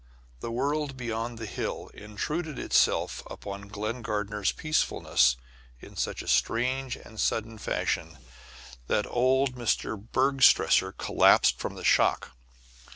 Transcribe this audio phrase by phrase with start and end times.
[0.39, 5.37] the world beyond the hill intruded itself upon Glen Gardner's peacefulness
[5.79, 8.17] in such strange and sudden fashion
[8.87, 10.09] that old Mrs.
[10.11, 12.31] Bergstresser collapsed from the shock.